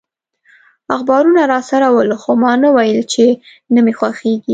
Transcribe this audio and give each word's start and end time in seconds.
اخبارونه 0.95 1.41
راسره 1.51 1.87
ول، 1.95 2.09
خو 2.21 2.31
ما 2.41 2.51
نه 2.61 2.69
ویل 2.75 3.01
چي 3.13 3.25
نه 3.73 3.79
مي 3.85 3.93
خوښیږي. 3.99 4.49